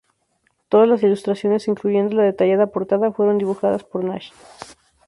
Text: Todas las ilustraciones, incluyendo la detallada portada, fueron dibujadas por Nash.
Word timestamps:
Todas 0.67 0.89
las 0.89 1.03
ilustraciones, 1.03 1.67
incluyendo 1.67 2.15
la 2.17 2.23
detallada 2.23 2.65
portada, 2.71 3.11
fueron 3.11 3.37
dibujadas 3.37 3.83
por 3.83 4.03
Nash. 4.03 4.31